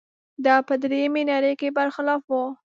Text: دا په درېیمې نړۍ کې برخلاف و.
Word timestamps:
دا 0.45 0.55
په 0.67 0.73
درېیمې 0.83 1.23
نړۍ 1.31 1.53
کې 1.59 1.75
برخلاف 1.77 2.21
و. 2.27 2.31